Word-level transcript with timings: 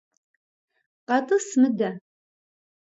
КъэтӀыс 1.07 1.47
мыдэ! 1.61 1.89